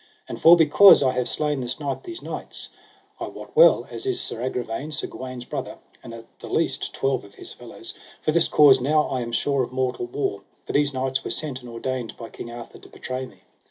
[0.27, 2.69] And for because I have slain this night these knights,
[3.19, 7.23] I wot well, as is Sir Agravaine Sir Gawaine's brother, and at the least twelve
[7.23, 10.91] of his fellows, for this cause now I am sure of mortal war, for these
[10.91, 13.43] knights were sent and ordained by King Arthur to betray me.